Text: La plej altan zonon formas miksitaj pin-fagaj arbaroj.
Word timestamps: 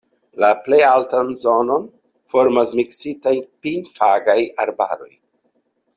La 0.43 0.47
plej 0.67 0.79
altan 0.85 1.29
zonon 1.41 1.85
formas 2.35 2.73
miksitaj 2.79 3.37
pin-fagaj 3.67 4.39
arbaroj. 4.65 5.13